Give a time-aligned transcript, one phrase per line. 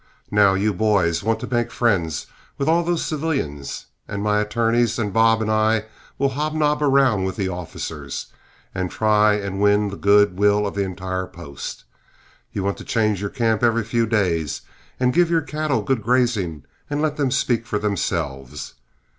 [0.31, 2.25] Now, you boys want to make friends
[2.57, 5.85] with all those civilians, and my attorneys and Bob and I
[6.17, 8.25] will hobnob around with the officers,
[8.73, 11.83] and try and win the good will of the entire post.
[12.51, 14.61] You want to change your camp every few days
[14.99, 18.73] and give your cattle good grazing and let them speak for themselves.